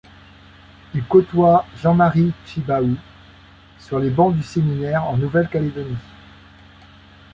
Il 0.95 1.03
côtoie 1.05 1.63
Jean-Marie 1.75 2.33
Tjibaou 2.47 2.95
sur 3.77 3.99
les 3.99 4.09
bancs 4.09 4.33
du 4.35 4.41
séminaire 4.41 5.03
en 5.03 5.15
Nouvelle-Calédonie. 5.15 5.97